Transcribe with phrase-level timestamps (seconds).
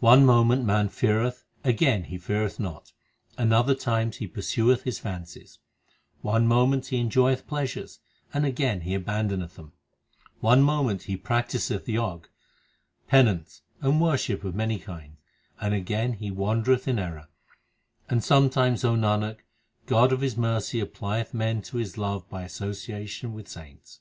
[0.00, 2.90] One moment man feareth, again he feareth not,
[3.38, 5.60] and other times he pursueth his fancies;
[6.22, 8.00] One moment he enjoyeth pleasures,
[8.34, 9.72] and again he aban doneth them;
[10.40, 12.26] One moment he practiseth Jog,
[13.06, 15.18] penance, and worship of many kinds,
[15.60, 17.28] and again he wandereth in error;
[18.08, 19.36] And sometimes, O Nanak,
[19.86, 24.00] God of His mercy applieth man to His love by association with saints.